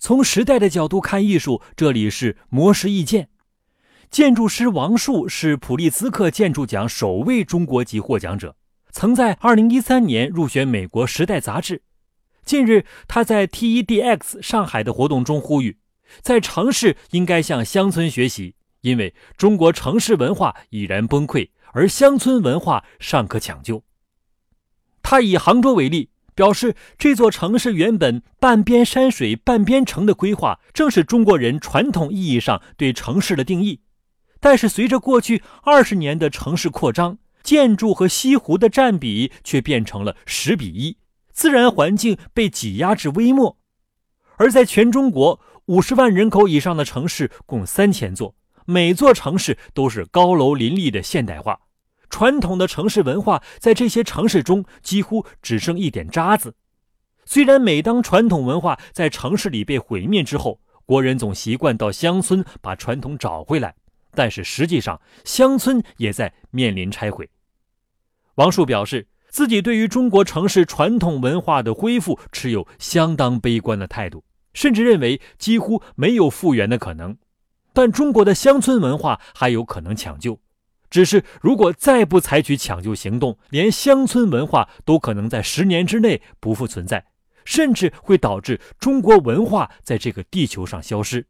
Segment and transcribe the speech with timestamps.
[0.00, 3.28] 从时代的角度看艺术，这里是魔石意见。
[4.10, 8.56] 建筑师王树是普利兹克建筑奖首位中国籍获奖者，
[8.90, 11.82] 曾在2013年入选美国《时代》杂志。
[12.46, 15.76] 近日，他在 TEDx 上海的活动中呼吁，
[16.22, 23.84] 在城市应该向乡村学习，因为中国城市文化已然崩溃，而乡村文化尚可抢救。
[25.02, 26.08] 他以杭州为例，
[26.40, 33.80] 表示这座城市原本半边山水半边城的规划，正是中国人传统意义上对城市的定义。
[34.40, 40.96] 但是，随着过去二十年的城市扩张，建筑和西湖的占比却变成了十比一，
[41.30, 43.58] 自然环境被挤压至微末。
[44.38, 48.34] 而在全中国五十万人口以上的城市共三千座，
[48.64, 51.60] 每座城市都是高楼林立的现代化，
[52.10, 56.54] 传统的城市文化在这些城市中几乎只剩一点渣子。
[57.24, 63.74] 虽然每当传统文化在城市里被毁灭之后，国人总习惯到乡村把传统找回来。
[64.12, 67.30] 但是实际上，乡村也在面临拆毁。
[68.34, 77.16] 王树表示，自己对于中国城市传统文化的恢复持有相当悲观的态度，甚至认为几乎没有复原的可能。
[77.72, 80.40] 但中国的乡村文化还有可能抢救，
[80.90, 87.06] 只是如果再不采取抢救行动，连乡村文化都可能在十年之内不复存在，
[87.44, 91.26] 甚至会导致中国文化在这个地球上消失。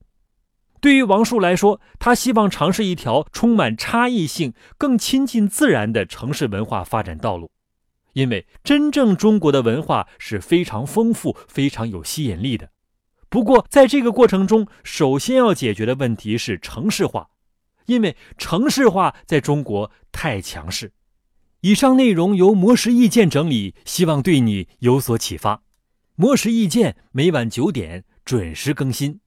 [0.80, 7.50] 对于王树来说，他希望尝试一条充满差异性、更亲近自然的城市文化发展道路，
[8.14, 12.70] 因为真正中国的文化是非常丰富、非常有吸引力的。
[13.28, 17.28] 不过，在这个过程中，首先要解决的问题是城市化，
[17.86, 20.92] 因为城市化在中国太强势。
[21.62, 25.62] 以上内容由魔石意见整理，希望对你有所启发。
[26.16, 29.20] 魔石意见每晚九点准时更新。